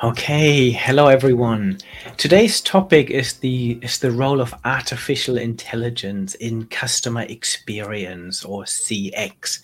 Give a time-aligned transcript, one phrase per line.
[0.00, 1.78] Okay, hello everyone.
[2.18, 9.58] Today's topic is the is the role of artificial intelligence in customer experience or CX.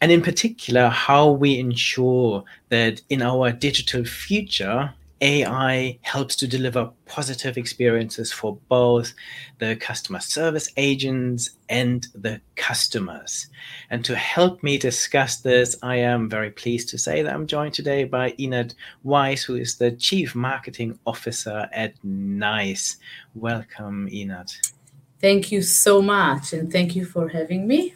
[0.00, 6.90] And in particular, how we ensure that in our digital future, AI helps to deliver
[7.06, 9.12] positive experiences for both
[9.58, 13.48] the customer service agents and the customers.
[13.90, 17.74] And to help me discuss this, I am very pleased to say that I'm joined
[17.74, 22.96] today by Einat Weiss, who is the Chief Marketing Officer at NICE.
[23.34, 24.56] Welcome, Einat.
[25.20, 27.94] Thank you so much, and thank you for having me.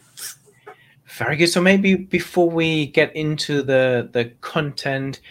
[1.05, 1.47] Very good.
[1.47, 5.21] So maybe before we get into the the content,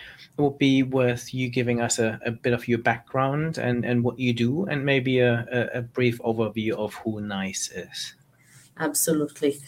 [0.42, 4.19] would be worth you giving us a, a bit of your background and, and what
[4.19, 8.15] you do, and maybe a, a, a brief overview of who NICE is.
[8.78, 9.59] Absolutely.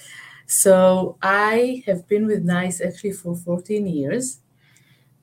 [0.47, 4.41] So I have been with NICE actually for 14 years.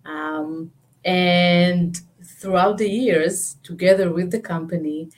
[0.05, 0.71] Um,
[1.05, 5.09] and throughout the years, together with the company,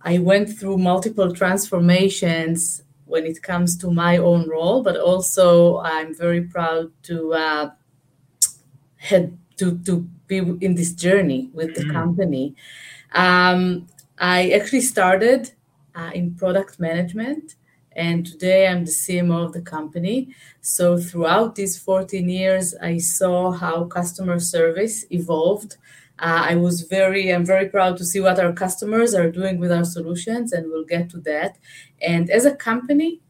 [0.00, 6.14] I went through multiple transformations when it comes to my own role, but also I'm
[6.14, 7.70] very proud to uh,
[9.58, 11.92] to to be in this journey with the mm.
[11.92, 12.54] company.
[13.12, 13.86] Um,
[14.18, 15.52] I actually started
[15.94, 17.56] uh, in product management,
[17.92, 20.34] and today I'm the CMO of the company.
[20.60, 25.76] So throughout these 14 years, I saw how customer service evolved.
[26.18, 29.72] Uh, I was very, I'm very proud to see what our customers are doing with
[29.72, 31.56] our solutions, and we'll get to that.
[32.00, 33.20] And as a company,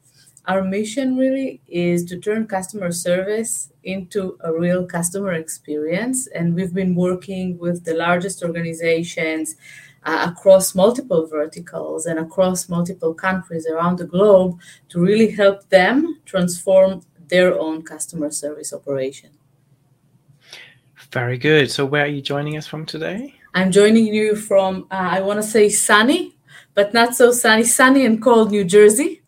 [0.46, 6.26] our mission really is to turn customer service into a real customer experience.
[6.28, 9.56] And we've been working with the largest organizations
[10.04, 16.20] uh, across multiple verticals and across multiple countries around the globe to really help them
[16.26, 19.30] transform their own customer service operation.
[21.10, 21.70] Very good.
[21.70, 23.34] So, where are you joining us from today?
[23.54, 26.36] I'm joining you from, uh, I want to say sunny,
[26.74, 29.22] but not so sunny, sunny and cold New Jersey.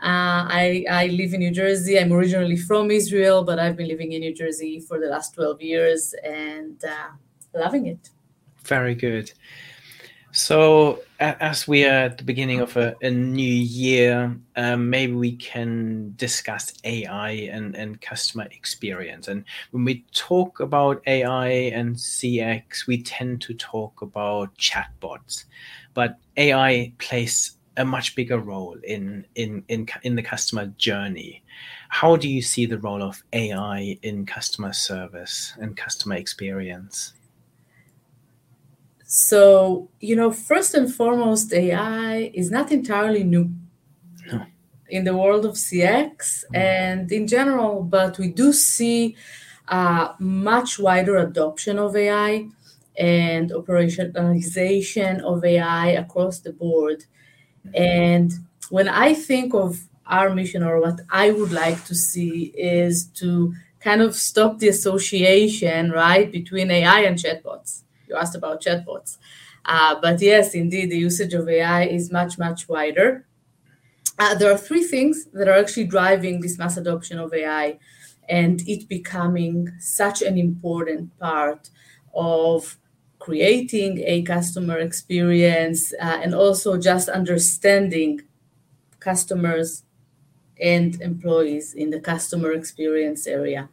[0.00, 1.98] Uh, I, I live in New Jersey.
[1.98, 5.60] I'm originally from Israel, but I've been living in New Jersey for the last 12
[5.60, 7.10] years and uh,
[7.52, 8.10] loving it.
[8.64, 9.32] Very good.
[10.30, 15.32] So, as we are at the beginning of a, a new year, um, maybe we
[15.36, 19.26] can discuss AI and, and customer experience.
[19.26, 25.46] And when we talk about AI and CX, we tend to talk about chatbots.
[25.94, 31.42] But AI plays a much bigger role in in in in the customer journey.
[31.88, 37.14] How do you see the role of AI in customer service and customer experience?
[39.10, 43.50] So, you know, first and foremost, AI is not entirely new
[44.30, 44.44] no.
[44.90, 46.44] in the world of CX mm.
[46.54, 49.16] and in general, but we do see
[49.68, 52.48] a much wider adoption of AI
[52.98, 57.04] and operationalization of AI across the board.
[57.74, 58.32] And
[58.70, 63.54] when I think of our mission or what I would like to see is to
[63.80, 67.82] kind of stop the association, right, between AI and chatbots.
[68.08, 69.18] You asked about chatbots.
[69.64, 73.26] Uh, but yes, indeed, the usage of AI is much, much wider.
[74.18, 77.78] Uh, there are three things that are actually driving this mass adoption of AI
[78.28, 81.70] and it becoming such an important part
[82.14, 82.78] of
[83.18, 88.20] creating a customer experience uh, and also just understanding
[89.00, 89.84] customers
[90.60, 93.68] and employees in the customer experience area.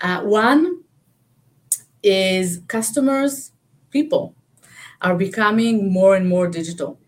[0.00, 0.82] Uh, one
[2.02, 3.52] is customers,
[3.90, 4.34] people
[5.00, 6.98] are becoming more and more digital.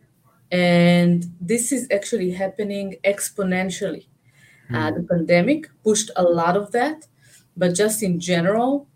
[0.51, 4.07] And this is actually happening exponentially.
[4.71, 4.77] Mm.
[4.77, 7.07] Uh, the pandemic pushed a lot of that,
[7.57, 8.87] but just in general,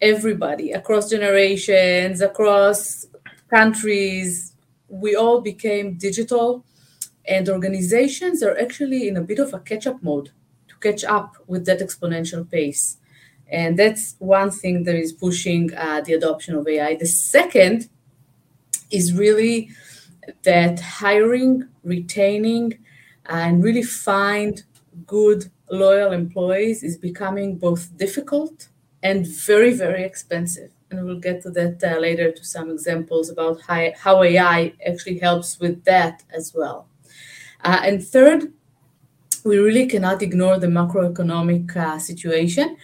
[0.00, 3.06] everybody across generations, across
[3.48, 4.54] countries,
[4.88, 6.64] we all became digital,
[7.26, 10.30] and organizations are actually in a bit of a catch up mode
[10.68, 12.98] to catch up with that exponential pace.
[13.48, 16.96] And that's one thing that is pushing uh, the adoption of AI.
[16.96, 17.88] The second
[18.90, 19.70] is really
[20.44, 22.78] that hiring, retaining,
[23.26, 24.62] and really find
[25.06, 28.69] good, loyal employees is becoming both difficult
[29.02, 30.70] and very, very expensive.
[30.90, 35.18] And we'll get to that uh, later to some examples about how, how AI actually
[35.18, 36.88] helps with that as well.
[37.62, 38.52] Uh, and third,
[39.44, 42.76] we really cannot ignore the macroeconomic uh, situation.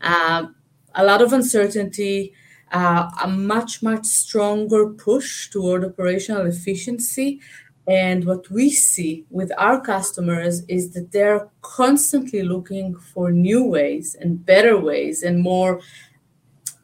[0.00, 0.46] Uh,
[0.94, 2.34] a lot of uncertainty,
[2.72, 7.40] uh, a much, much stronger push toward operational efficiency,
[7.88, 14.14] and what we see with our customers is that they're constantly looking for new ways
[14.20, 15.80] and better ways and more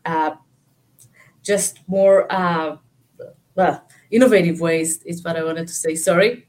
[0.05, 0.35] uh,
[1.43, 2.77] just more uh,
[3.55, 5.95] well innovative ways is what I wanted to say.
[5.95, 6.49] Sorry.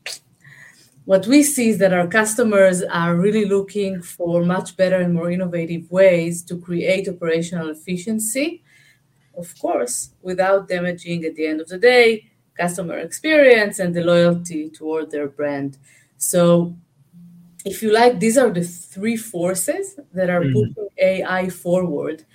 [1.06, 5.32] What we see is that our customers are really looking for much better and more
[5.32, 8.64] innovative ways to create operational efficiency,
[9.36, 12.30] of course, without damaging at the end of the day
[12.60, 15.78] customer experience and the loyalty toward their brand.
[16.18, 16.76] So
[17.66, 20.54] if you like, these are the three forces that are mm.
[20.54, 22.26] pushing AI forward.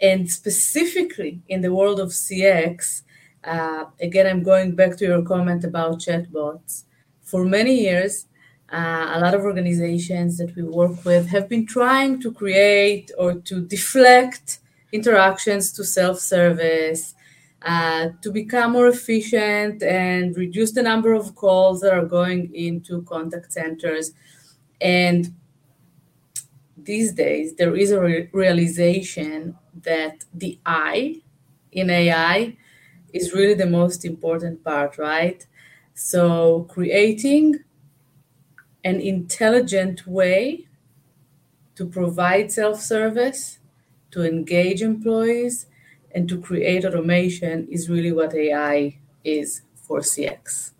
[0.00, 3.02] And specifically in the world of CX,
[3.44, 6.84] uh, again, I'm going back to your comment about chatbots.
[7.22, 8.26] For many years,
[8.72, 13.34] uh, a lot of organizations that we work with have been trying to create or
[13.34, 14.58] to deflect
[14.92, 17.14] interactions to self service,
[17.62, 23.02] uh, to become more efficient and reduce the number of calls that are going into
[23.02, 24.12] contact centers.
[24.80, 25.34] And
[26.76, 31.22] these days, there is a re- realization that the I
[31.72, 32.56] in AI
[33.12, 35.44] is really the most important part, right?
[35.94, 37.60] So, creating
[38.84, 40.66] an intelligent way
[41.74, 43.58] to provide self service,
[44.10, 45.66] to engage employees,
[46.16, 50.72] and to create automation is really what AI is for CX.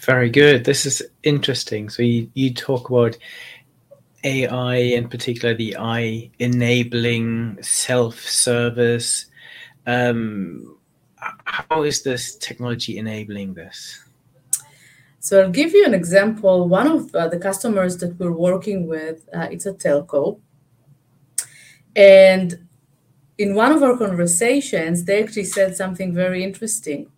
[0.00, 0.64] Very good.
[0.64, 1.90] This is interesting.
[1.90, 3.18] So you, you talk about
[4.24, 9.26] AI, in particular, the I enabling self service.
[9.86, 10.78] Um,
[11.44, 14.04] how is this technology enabling this?
[15.20, 16.66] So I'll give you an example.
[16.66, 20.40] One of uh, the customers that we're working with, uh, it's a telco,
[21.94, 22.65] and
[23.38, 27.10] in one of our conversations, they actually said something very interesting.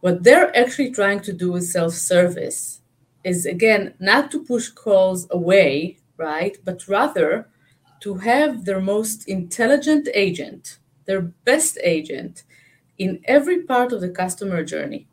[0.00, 2.80] What they're actually trying to do with self service
[3.22, 6.56] is, again, not to push calls away, right?
[6.64, 7.48] But rather
[8.00, 12.44] to have their most intelligent agent, their best agent,
[12.98, 15.06] in every part of the customer journey.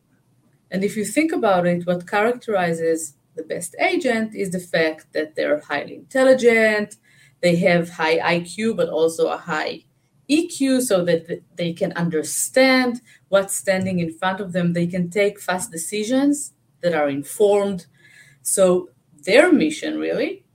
[0.72, 5.36] And if you think about it, what characterizes the best agent is the fact that
[5.36, 6.96] they're highly intelligent,
[7.42, 9.84] they have high IQ, but also a high
[10.30, 14.74] EQ so that they can understand what's standing in front of them.
[14.74, 17.86] They can take fast decisions that are informed.
[18.42, 18.90] So,
[19.24, 20.46] their mission really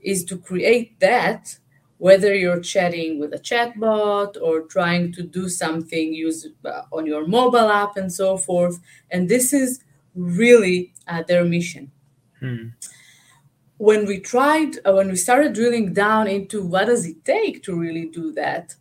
[0.00, 1.58] is to create that,
[1.98, 7.26] whether you're chatting with a chatbot or trying to do something use uh, on your
[7.26, 8.80] mobile app and so forth.
[9.10, 9.84] And this is
[10.14, 11.92] really uh, their mission.
[12.40, 12.68] Hmm
[13.78, 17.74] when we tried uh, when we started drilling down into what does it take to
[17.74, 18.74] really do that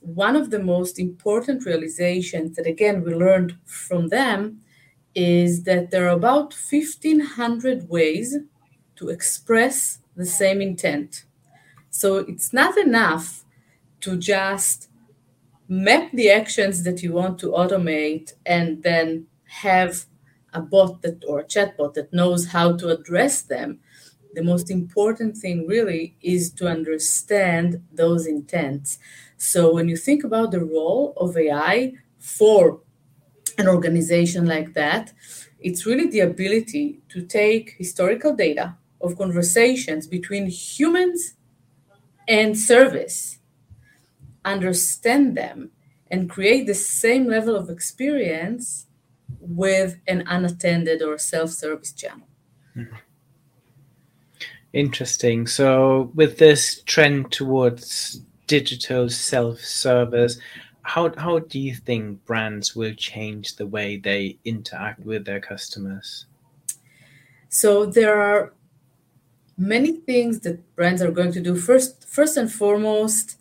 [0.00, 4.60] one of the most important realizations that again we learned from them
[5.14, 8.36] is that there are about 1500 ways
[8.96, 11.24] to express the same intent.
[11.90, 13.44] So it's not enough
[14.00, 14.88] to just
[15.68, 20.04] map the actions that you want to automate and then have
[20.52, 23.78] a bot that or a chatbot that knows how to address them
[24.34, 28.98] the most important thing really is to understand those intents.
[29.36, 32.80] So when you think about the role of AI for
[33.58, 35.12] an organization like that,
[35.58, 41.34] it's really the ability to take historical data of conversations between humans
[42.28, 43.38] and service,
[44.44, 45.70] understand them,
[46.10, 48.86] and create the same level of experience
[49.40, 52.26] with an unattended or self service channel.
[52.76, 52.96] Mm-hmm.
[54.72, 55.46] Interesting.
[55.46, 60.38] So, with this trend towards digital self-service,
[60.82, 66.26] how how do you think brands will change the way they interact with their customers?
[67.48, 68.54] So there are
[69.58, 71.56] many things that brands are going to do.
[71.56, 73.40] First, first and foremost,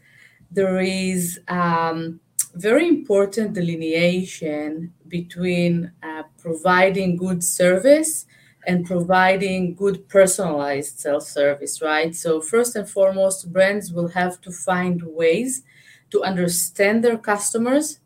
[0.51, 2.19] there is um,
[2.55, 8.25] very important delineation between uh, providing good service
[8.69, 12.15] and providing good personalized self service, right?
[12.15, 15.63] So, first and foremost, brands will have to find ways
[16.11, 17.99] to understand their customers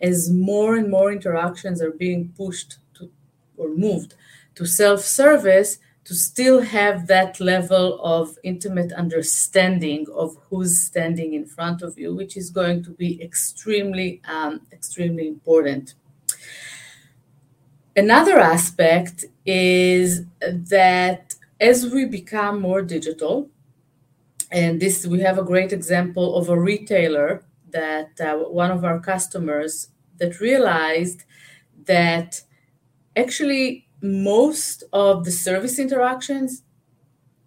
[0.00, 3.10] as more and more interactions are being pushed to
[3.56, 4.14] or moved
[4.54, 11.44] to self service to still have that level of intimate understanding of who's standing in
[11.44, 15.94] front of you, which is going to be extremely, um, extremely important.
[17.96, 23.50] Another aspect is that as we become more digital,
[24.50, 29.00] and this we have a great example of a retailer that uh, one of our
[29.00, 31.24] customers that realized
[31.86, 32.42] that
[33.16, 36.62] actually most of the service interactions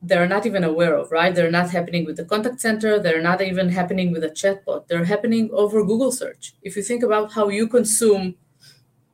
[0.01, 1.33] they're not even aware of, right?
[1.33, 2.99] They're not happening with the contact center.
[2.99, 4.87] They're not even happening with a chatbot.
[4.87, 6.53] They're happening over Google search.
[6.61, 8.35] If you think about how you consume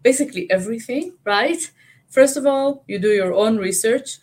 [0.03, 1.72] basically everything, right?
[2.10, 4.20] First of all, you do your own research.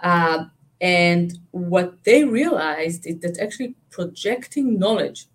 [0.00, 0.46] Uh,
[0.80, 5.26] and what they realized is that actually projecting knowledge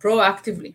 [0.00, 0.74] proactively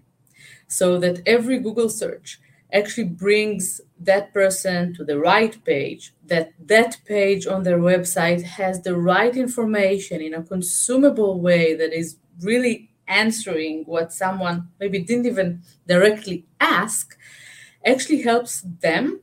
[0.68, 2.40] so that every Google search
[2.72, 8.82] actually brings that person to the right page, that that page on their website has
[8.82, 15.28] the right information in a consumable way that is really answering what someone maybe didn't
[15.28, 17.16] even directly ask,
[17.86, 19.22] actually helps them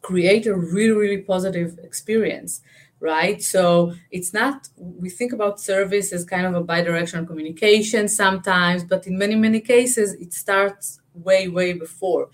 [0.00, 2.62] create a really, really positive experience
[3.02, 3.42] right?
[3.42, 9.08] So it's not, we think about service as kind of a bidirectional communication sometimes, but
[9.08, 12.30] in many, many cases, it starts way, way before.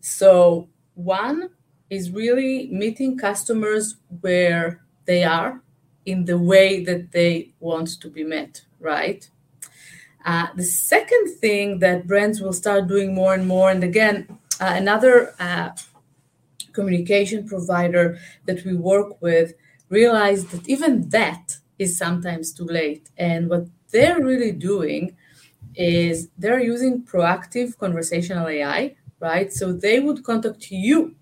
[0.00, 1.50] So, one
[1.90, 5.62] is really meeting customers where they are
[6.06, 9.28] in the way that they want to be met, right?
[10.24, 14.74] Uh, the second thing that brands will start doing more and more, and again, uh,
[14.76, 15.70] another uh,
[16.72, 19.54] communication provider that we work with
[19.88, 23.10] realized that even that is sometimes too late.
[23.16, 25.16] And what they're really doing
[25.74, 29.52] is they're using proactive conversational AI, right?
[29.52, 31.14] So they would contact you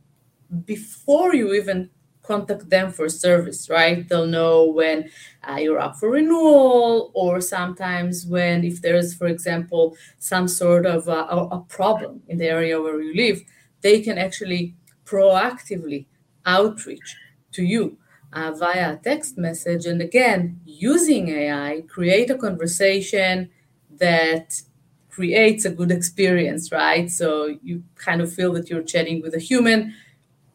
[0.65, 1.91] before you even
[2.27, 4.09] contact them for service, right?
[4.09, 5.11] They'll know when
[5.49, 11.09] uh, you're up for renewal, or sometimes when, if there's, for example, some sort of
[11.09, 11.21] a,
[11.59, 13.43] a problem in the area where you live,
[13.81, 16.07] they can actually proactively
[16.45, 17.17] outreach
[17.53, 17.97] to you
[18.33, 19.87] uh, via text message.
[19.87, 23.51] And again, using AI, create a conversation
[23.99, 24.61] that
[25.09, 27.11] creates a good experience, right?
[27.11, 29.95] So you kind of feel that you're chatting with a human,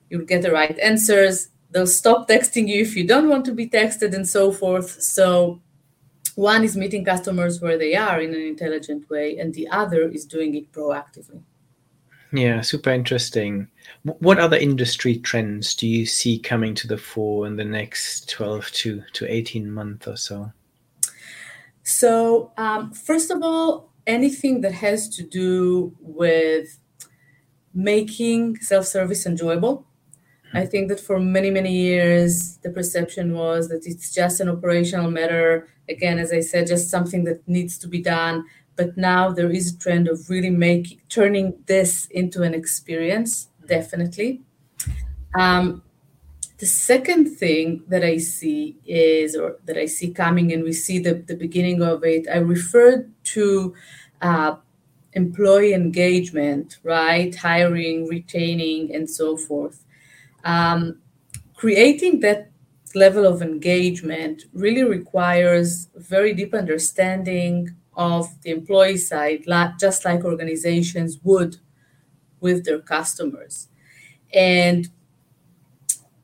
[0.09, 1.49] you'll get the right answers.
[1.71, 5.01] They'll stop texting you if you don't want to be texted, and so forth.
[5.01, 5.61] So,
[6.35, 10.25] one is meeting customers where they are in an intelligent way, and the other is
[10.25, 11.41] doing it proactively.
[12.33, 13.67] Yeah, super interesting.
[14.03, 18.71] What other industry trends do you see coming to the fore in the next 12
[18.71, 20.51] to, to 18 months or so?
[21.83, 26.79] So, um, first of all, anything that has to do with
[27.73, 29.85] making self service enjoyable.
[30.53, 35.09] I think that for many, many years, the perception was that it's just an operational
[35.09, 35.67] matter.
[35.87, 38.45] Again, as I said, just something that needs to be done.
[38.75, 44.41] But now there is a trend of really making turning this into an experience definitely.
[45.37, 45.83] Um,
[46.57, 50.99] the second thing that i see is or that i see coming and we see
[50.99, 53.73] the, the beginning of it i referred to
[54.21, 54.55] uh,
[55.13, 57.35] employee engagement right?
[57.35, 59.83] Hiring retaining and so forth
[60.43, 60.99] um,
[61.55, 62.51] creating that
[62.95, 69.43] level of engagement really requires very deep understanding of the employee side,
[69.79, 71.57] just like organizations would
[72.39, 73.67] with their customers.
[74.33, 74.89] And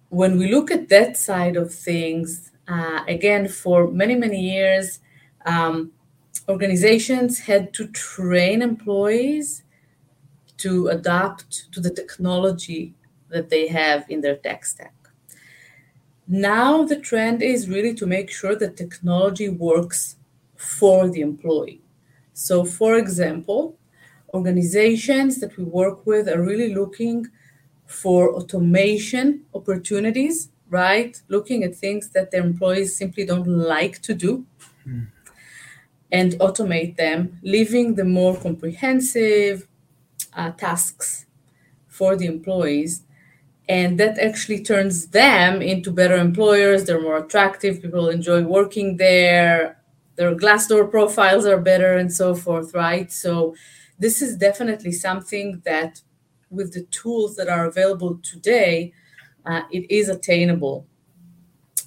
[0.10, 5.00] when we look at that side of things, uh, again, for many, many years,
[5.46, 5.92] um,
[6.50, 9.64] organizations had to train employees
[10.58, 12.96] to adapt to the technology
[13.30, 14.94] that they have in their tech stack.
[16.28, 20.18] Now, the trend is really to make sure that technology works
[20.56, 21.82] for the employee.
[22.34, 23.78] So, for example,
[24.34, 27.28] organizations that we work with are really looking
[27.86, 31.20] for automation opportunities, right?
[31.30, 34.46] Looking at things that their employees simply don't like to do
[34.86, 35.08] mm.
[36.12, 39.68] and automate them, leaving the more comprehensive
[40.34, 41.26] uh, tasks
[41.88, 43.04] for the employees.
[43.70, 46.86] And that actually turns them into better employers.
[46.86, 47.82] They're more attractive.
[47.82, 49.78] People enjoy working there
[50.18, 53.12] their Glassdoor profiles are better and so forth, right?
[53.12, 53.56] So
[53.98, 56.02] this is definitely something that
[56.50, 58.94] with the tools that are available today,
[59.46, 60.88] uh, it is attainable.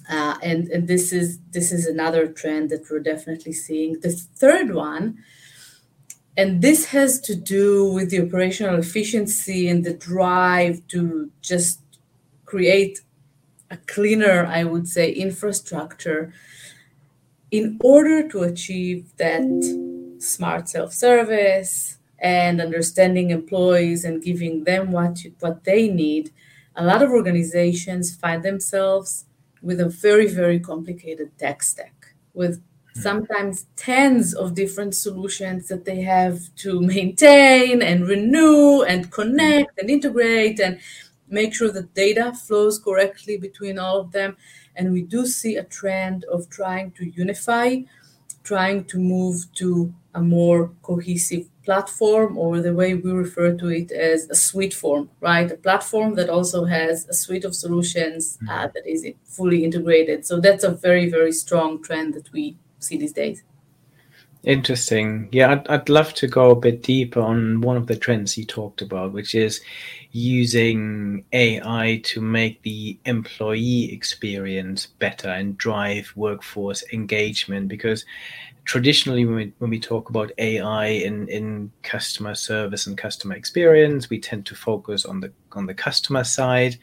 [0.09, 3.99] Uh, and and this is this is another trend that we're definitely seeing.
[3.99, 5.19] The third one,
[6.37, 11.81] and this has to do with the operational efficiency and the drive to just
[12.45, 13.01] create
[13.69, 16.33] a cleaner, I would say, infrastructure
[17.51, 19.41] in order to achieve that
[20.19, 26.31] smart self-service and understanding employees and giving them what you, what they need
[26.75, 29.25] a lot of organizations find themselves
[29.61, 32.61] with a very very complicated tech stack with.
[32.93, 39.89] Sometimes tens of different solutions that they have to maintain and renew and connect and
[39.89, 40.79] integrate and
[41.29, 44.35] make sure that data flows correctly between all of them
[44.75, 47.81] And we do see a trend of trying to unify,
[48.43, 53.91] trying to move to a more cohesive platform, or the way we refer to it
[53.91, 55.49] as a suite form, right?
[55.51, 58.71] A platform that also has a suite of solutions uh, mm-hmm.
[58.73, 60.25] that is fully integrated.
[60.25, 63.43] So that's a very, very strong trend that we see these days.
[64.43, 65.29] Interesting.
[65.31, 68.43] Yeah, I'd, I'd love to go a bit deeper on one of the trends you
[68.45, 69.61] talked about, which is
[70.13, 77.67] using AI to make the employee experience better and drive workforce engagement.
[77.67, 78.03] Because
[78.65, 84.09] traditionally, when we, when we talk about AI in, in customer service and customer experience,
[84.09, 86.79] we tend to focus on the on the customer side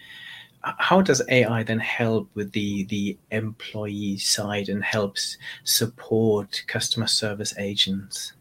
[0.62, 7.55] how does AI then help with the the employee side and helps support customer service
[7.59, 8.33] agents?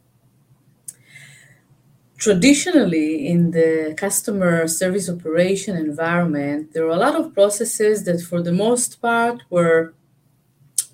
[2.17, 8.41] Traditionally, in the customer service operation environment, there are a lot of processes that, for
[8.41, 9.93] the most part, were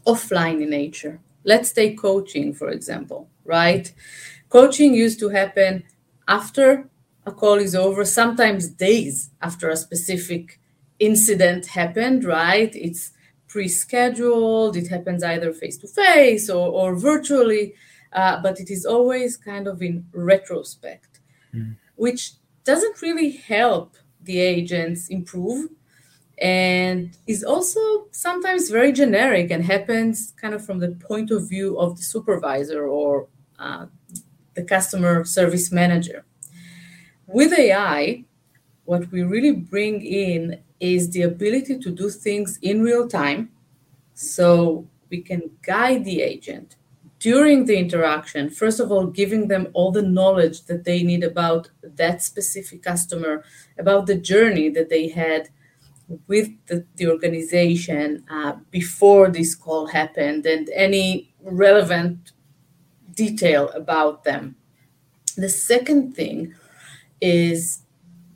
[0.06, 1.22] offline in nature.
[1.46, 3.92] Let's take coaching, for example, right?
[4.50, 5.84] Coaching used to happen
[6.28, 6.90] after
[7.26, 10.60] a call is over, sometimes days after a specific
[11.06, 12.74] incident happened, right?
[12.76, 13.12] It's
[13.48, 14.76] pre-scheduled.
[14.76, 17.74] It happens either face to face or, or virtually,
[18.14, 21.20] uh, but it is always kind of in retrospect,
[21.54, 21.76] mm.
[21.96, 22.32] which
[22.64, 25.70] doesn't really help the agents improve
[26.40, 31.78] and is also sometimes very generic and happens kind of from the point of view
[31.78, 33.28] of the supervisor or
[33.60, 33.86] uh,
[34.56, 36.26] the customer service manager.
[37.28, 38.26] With AI,
[38.86, 43.50] what we really bring in is the ability to do things in real time
[44.14, 46.76] so we can guide the agent
[47.20, 48.50] during the interaction.
[48.50, 53.46] First of all giving them all the knowledge that they need about that specific customer
[53.80, 55.48] about the journey that they had
[56.28, 62.34] with the, the organization uh, before this call happened and any relevant
[63.14, 64.58] detail about them.
[65.38, 66.54] The second thing
[67.22, 67.83] is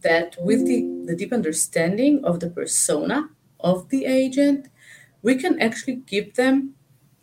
[0.02, 3.30] that with the, the deep understanding of the persona
[3.60, 4.68] of the agent,
[5.22, 6.74] we can actually give them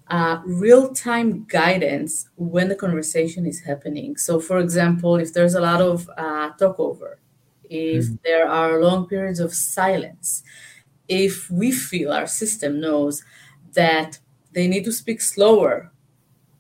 [0.09, 4.17] uh, real time guidance when the conversation is happening.
[4.17, 7.19] So, for example, if there's a lot of uh, talk over,
[7.65, 8.19] if mm.
[8.23, 10.43] there are long periods of silence,
[11.09, 13.23] if we feel our system knows
[13.73, 14.19] that
[14.53, 15.91] they need to speak slower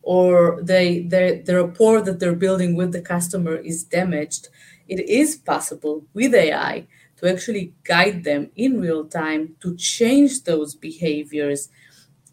[0.04, 4.48] or they, they, the rapport that they're building with the customer is damaged,
[4.88, 6.86] it is possible with AI
[7.16, 11.68] to actually guide them in real time to change those behaviors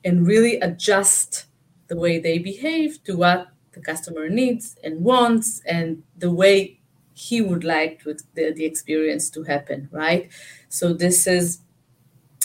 [0.04, 1.46] and really adjust
[1.88, 6.80] the way they behave to what the customer needs and wants and the way
[7.14, 10.32] he would like to, the, the experience to happen right?
[10.70, 11.60] So this is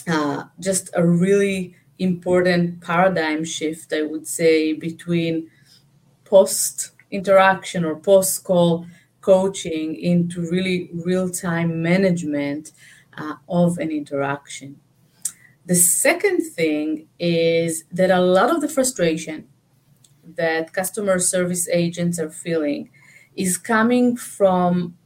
[0.08, 5.50] uh, just a really important paradigm shift i would say between
[6.24, 8.86] post interaction or post call
[9.20, 12.72] coaching into really real time management
[13.18, 14.76] uh, of an interaction.
[15.66, 19.48] The second thing is that a lot of the frustration
[20.36, 22.90] that customer service agents are feeling
[23.36, 24.96] is coming from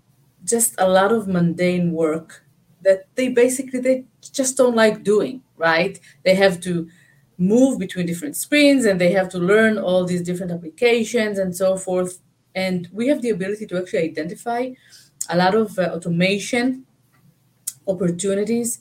[0.44, 2.44] just a lot of mundane work
[2.82, 6.88] that they basically they just don't like doing right they have to
[7.38, 11.76] move between different screens and they have to learn all these different applications and so
[11.76, 12.20] forth
[12.54, 14.70] and we have the ability to actually identify
[15.28, 16.84] a lot of uh, automation
[17.86, 18.80] opportunities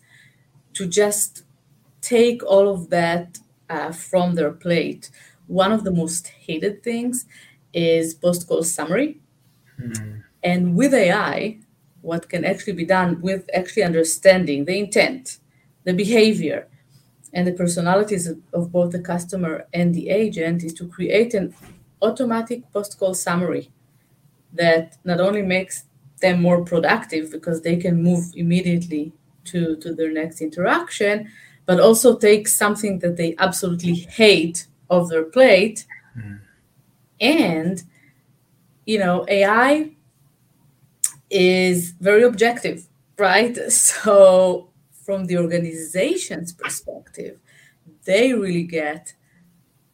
[0.73, 1.43] to just
[2.01, 5.09] take all of that uh, from their plate.
[5.47, 7.25] One of the most hated things
[7.73, 9.19] is post call summary.
[9.79, 10.23] Mm.
[10.43, 11.59] And with AI,
[12.09, 15.37] what can actually be done with actually understanding the intent,
[15.83, 16.67] the behavior,
[17.35, 21.53] and the personalities of both the customer and the agent is to create an
[22.01, 23.69] automatic post-call summary
[24.61, 25.83] that not only makes
[26.23, 29.13] them more productive because they can move immediately
[29.45, 31.29] to, to their next interaction,
[31.67, 35.85] but also take something that they absolutely hate off their plate.
[36.17, 36.39] Mm.
[37.21, 37.83] And,
[38.85, 39.91] you know, AI
[41.29, 42.87] is very objective,
[43.17, 43.57] right?
[43.69, 44.69] So,
[45.05, 47.39] from the organization's perspective,
[48.05, 49.13] they really get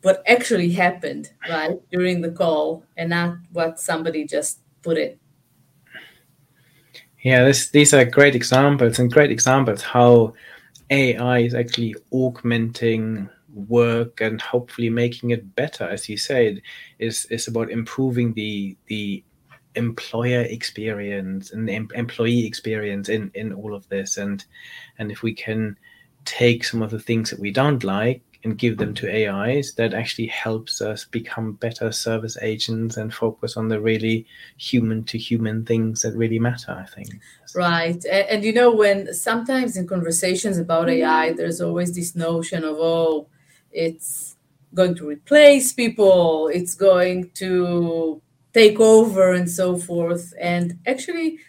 [0.05, 5.17] what actually happened right during the call and not what somebody just put it
[7.23, 10.31] yeah this, these are great examples and great examples how
[10.91, 16.61] ai is actually augmenting work and hopefully making it better as you said
[16.99, 19.23] is is about improving the the
[19.75, 24.45] employer experience and the employee experience in in all of this and
[24.97, 25.77] and if we can
[26.25, 29.93] take some of the things that we don't like and give them to AIs, that
[29.93, 34.25] actually helps us become better service agents and focus on the really
[34.57, 37.09] human to human things that really matter, I think.
[37.55, 38.05] Right.
[38.05, 42.77] And, and, you know, when sometimes in conversations about AI, there's always this notion of,
[42.79, 43.27] oh,
[43.71, 44.37] it's
[44.75, 48.21] going to replace people, it's going to
[48.55, 50.33] take over, and so forth.
[50.39, 51.39] And actually,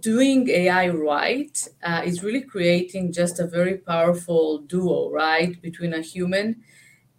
[0.00, 6.02] doing AI right uh, is really creating just a very powerful duo, right, between a
[6.02, 6.62] human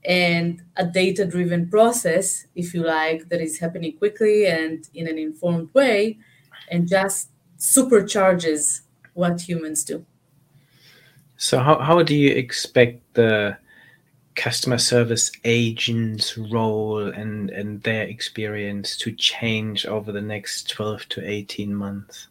[0.05, 5.17] and a data driven process, if you like, that is happening quickly and in an
[5.17, 6.19] informed way
[6.69, 8.81] and just supercharges
[9.13, 10.05] what humans do.
[11.37, 13.57] So, how, how do you expect the
[14.39, 21.29] customer service agent's role and, and their experience to change over the next 12 to
[21.29, 22.29] 18 months?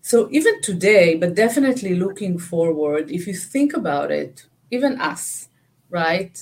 [0.00, 5.48] So even today, but definitely looking forward, if you think about it, even us,
[5.90, 6.34] right?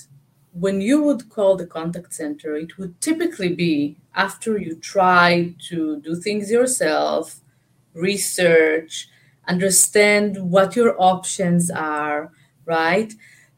[0.53, 6.01] When you would call the contact center, it would typically be after you try to
[6.01, 7.41] do things yourself,
[7.95, 9.09] research,
[9.49, 12.31] understand what your options are,
[12.65, 13.13] right?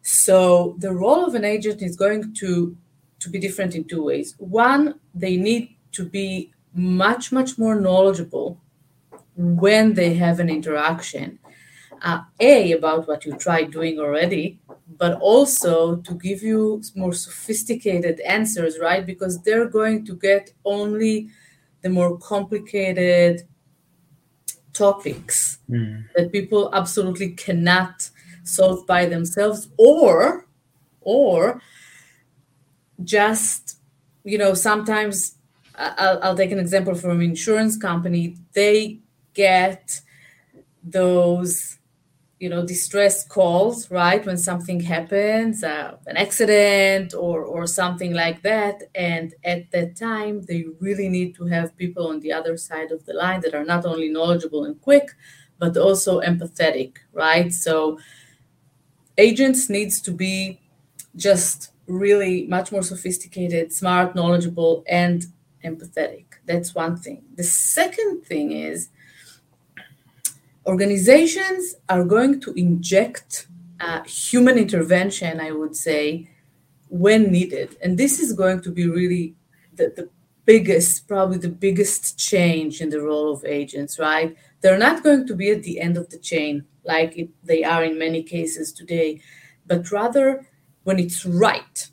[0.05, 2.77] So the role of an agent is going to
[3.21, 4.35] to be different in two ways.
[4.39, 8.61] One, they need to be much much more knowledgeable
[9.35, 11.39] when they have an interaction.
[12.03, 14.59] Uh, a about what you tried doing already
[14.99, 21.31] but also to give you more sophisticated answers right because they're going to get only
[21.81, 23.43] the more complicated
[24.75, 26.05] topics mm.
[26.15, 28.11] that people absolutely cannot
[28.45, 30.47] solve by themselves or
[31.03, 31.61] or
[33.03, 33.79] just
[34.25, 35.37] you know sometimes
[35.77, 38.37] I'll, I'll take an example from an insurance company.
[38.53, 39.01] They
[39.35, 40.01] get
[40.85, 41.79] those
[42.41, 48.43] you know distress calls right when something happens uh, an accident or or something like
[48.43, 48.85] that.
[48.95, 53.05] And at that time they really need to have people on the other side of
[53.07, 55.11] the line that are not only knowledgeable and quick
[55.59, 57.53] but also empathetic right?
[57.53, 57.99] So
[59.19, 60.61] agents needs to be
[61.17, 65.27] just really much more sophisticated smart knowledgeable and
[65.65, 68.89] empathetic that's one thing the second thing is
[70.67, 73.47] organizations are going to inject
[73.81, 76.31] uh, human intervention, I would say,
[76.89, 77.77] when needed.
[77.83, 79.35] And this is going to be really
[79.75, 80.09] the, the
[80.45, 84.37] biggest, probably the biggest change in the role of agents, right?
[84.65, 87.85] They're not going to be at the end of the chain like it, they are
[87.85, 89.21] in many cases today,
[89.67, 90.49] but rather
[90.85, 91.87] when it's right,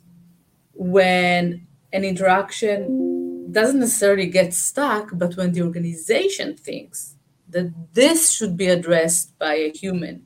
[0.72, 7.16] when an interaction doesn't necessarily get stuck, but when the organization thinks
[7.50, 10.24] that this should be addressed by a human.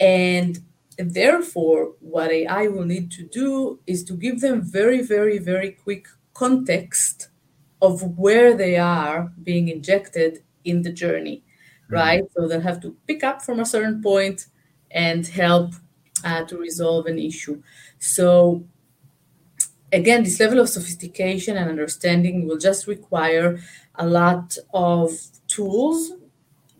[0.00, 0.60] And
[0.96, 6.06] therefore, what AI will need to do is to give them very, very, very quick
[6.32, 7.28] context
[7.82, 11.44] of where they are being injected in the journey.
[11.90, 12.24] Right?
[12.36, 14.46] So they'll have to pick up from a certain point
[14.90, 15.74] and help
[16.24, 17.62] uh, to resolve an issue.
[17.98, 18.64] So,
[19.92, 23.60] again, this level of sophistication and understanding will just require
[23.94, 25.12] a lot of
[25.48, 26.12] tools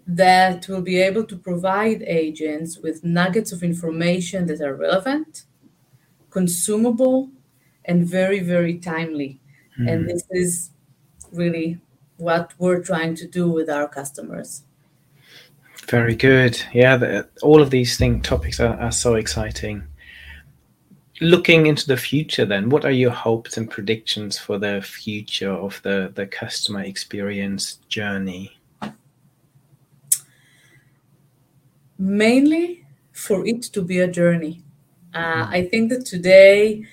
[0.07, 5.45] that will be able to provide agents with nuggets of information that are relevant,
[6.31, 7.31] consumable,
[7.85, 9.41] and very, very timely.
[9.79, 9.89] Mm-hmm.
[9.89, 10.71] And this is
[11.33, 11.79] really
[12.17, 14.65] what we're trying to do with our customers.
[15.89, 16.61] Very good.
[16.73, 19.83] Yeah, the, all of these thing topics are, are so exciting.
[21.21, 25.81] Looking into the future, then, what are your hopes and predictions for the future of
[25.83, 28.61] the, the customer experience journey?
[32.01, 34.63] mainly for it to be a journey.
[35.15, 36.85] Uh, I think that today,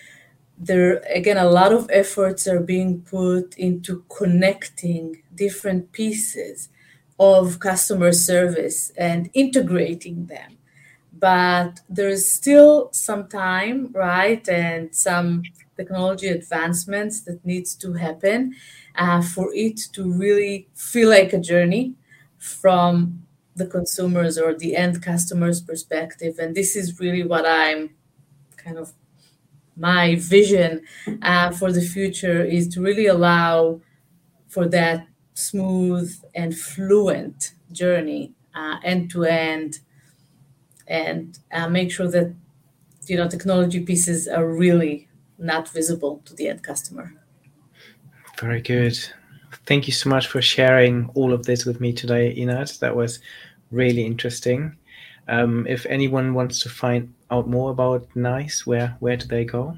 [0.57, 6.69] there again, a lot of efforts are being put into connecting different pieces
[7.19, 10.57] of customer service and integrating them.
[11.11, 15.43] But there's still some time, right, and some
[15.75, 18.55] technology advancements that needs to happen
[18.95, 21.93] uh, for it to really feel like a journey
[22.37, 23.23] from
[23.55, 27.89] the consumers or the end customers perspective and this is really what i'm
[28.55, 28.93] kind of
[29.75, 30.81] my vision
[31.21, 33.79] uh, for the future is to really allow
[34.47, 38.33] for that smooth and fluent journey
[38.83, 39.79] end to end
[40.87, 42.33] and uh, make sure that
[43.05, 47.13] you know technology pieces are really not visible to the end customer
[48.39, 48.97] very good
[49.65, 53.19] thank you so much for sharing all of this with me today Einat that was
[53.71, 54.75] really interesting.
[55.27, 59.77] Um, if anyone wants to find out more about NICE, where where do they go?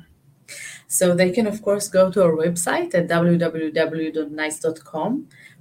[0.92, 3.80] So they can, of course, go to our website at www.nice.com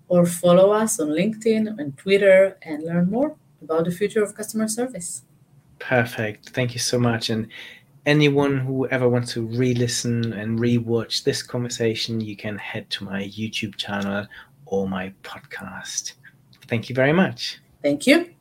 [0.08, 4.66] or follow us on LinkedIn and Twitter and learn more about the future of customer
[4.68, 5.22] service.
[5.80, 6.48] Perfect.
[6.50, 7.28] Thank you so much.
[7.28, 7.48] And
[8.06, 13.24] anyone who ever wants to re-listen and re-watch this conversation, you can head to my
[13.24, 14.26] YouTube channel
[14.64, 16.14] or my podcast.
[16.68, 17.58] Thank you very much.
[17.82, 18.34] Thank you.